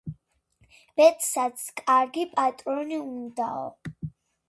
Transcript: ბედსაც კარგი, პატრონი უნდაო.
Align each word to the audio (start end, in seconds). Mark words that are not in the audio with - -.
ბედსაც 1.01 1.67
კარგი, 1.83 2.25
პატრონი 2.35 3.01
უნდაო. 3.07 3.73